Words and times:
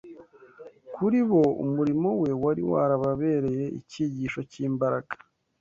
Kuri 0.95 1.19
bo 1.29 1.43
umurimo 1.63 2.09
we 2.21 2.29
wari 2.43 2.63
warababereye 2.71 3.65
icyigisho 3.79 4.39
cy’imbaraga 4.51 5.13